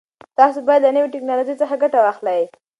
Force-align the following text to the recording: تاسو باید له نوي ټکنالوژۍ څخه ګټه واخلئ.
تاسو 0.37 0.59
باید 0.67 0.81
له 0.83 0.91
نوي 0.95 1.09
ټکنالوژۍ 1.15 1.55
څخه 1.61 1.75
ګټه 1.83 1.99
واخلئ. 2.01 2.41